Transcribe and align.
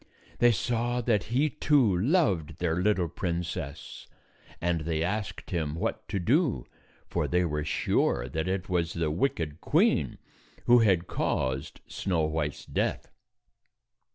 They 0.39 0.51
saw 0.51 0.99
that 1.01 1.25
he, 1.25 1.47
too, 1.47 1.95
loved 1.95 2.57
their 2.57 2.75
little 2.77 3.07
princess; 3.07 4.07
and 4.59 4.81
they 4.81 5.03
asked 5.03 5.51
him 5.51 5.75
what 5.75 6.07
to 6.07 6.17
do, 6.17 6.65
for 7.05 7.27
they 7.27 7.45
were 7.45 7.63
sure 7.63 8.27
that 8.27 8.47
it 8.47 8.67
was 8.67 8.93
the 8.93 9.11
wicked 9.11 9.61
queen 9.61 10.17
who 10.65 10.79
had 10.79 11.05
caused 11.05 11.81
Snow 11.85 12.21
White's 12.23 12.65
death. 12.65 13.11